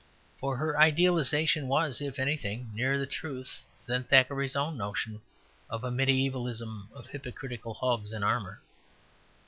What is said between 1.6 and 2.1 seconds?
was,